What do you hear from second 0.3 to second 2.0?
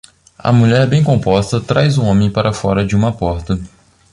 A mulher bem composta traz